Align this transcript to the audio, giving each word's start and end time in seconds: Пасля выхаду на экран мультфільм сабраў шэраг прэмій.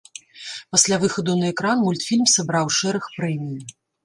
Пасля 0.75 0.97
выхаду 1.03 1.35
на 1.41 1.51
экран 1.53 1.77
мультфільм 1.85 2.25
сабраў 2.37 2.65
шэраг 2.79 3.03
прэмій. 3.19 3.63